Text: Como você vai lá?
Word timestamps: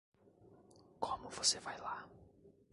Como 0.99 1.29
você 1.29 1.59
vai 1.59 1.77
lá? 1.79 2.07